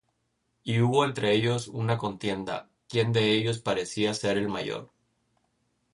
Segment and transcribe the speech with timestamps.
[0.63, 4.89] Y hubo entre ellos una contienda, quién de ellos parecía ser el mayor.